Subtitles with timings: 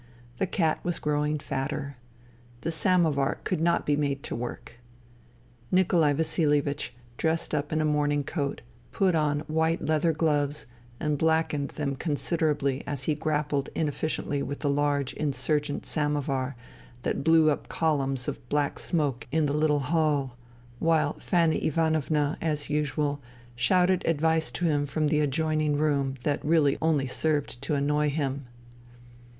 [0.37, 1.95] The cat was growing fatter.
[2.61, 4.79] The samovar could not be made to work.
[5.71, 8.61] Nikolai Vasilievich, dressed up in a morning coat,
[8.91, 10.65] put on white leather gloves
[10.99, 16.55] and blackened them considerably as he grappled inefficiently with the large insurgent samovar
[17.03, 20.35] that blew up columns of black smoke in the little hall;
[20.79, 23.21] while Fanny Ivanovna, as usual,
[23.55, 28.47] shouted advice to him from the adjoining room that really only served to annoy him.